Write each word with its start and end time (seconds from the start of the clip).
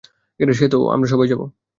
তো, 0.69 0.77
আমরা 0.89 1.07
সবাই 1.07 1.27
যাবো? 1.27 1.45